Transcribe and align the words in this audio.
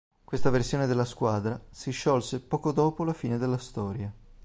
Questa 0.23 0.49
versione 0.49 0.87
della 0.87 1.05
squadra 1.05 1.63
si 1.69 1.91
sciolse 1.91 2.41
poco 2.41 2.71
dopo 2.71 3.03
la 3.03 3.13
fine 3.13 3.37
della 3.37 3.59
storia. 3.59 4.11